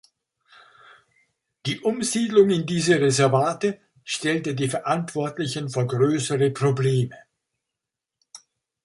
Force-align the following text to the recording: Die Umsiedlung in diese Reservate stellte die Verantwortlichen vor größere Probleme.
Die 1.67 1.81
Umsiedlung 1.81 2.49
in 2.49 2.65
diese 2.65 2.99
Reservate 2.99 3.79
stellte 4.03 4.55
die 4.55 4.67
Verantwortlichen 4.67 5.69
vor 5.69 5.85
größere 5.85 6.49
Probleme. 6.49 7.13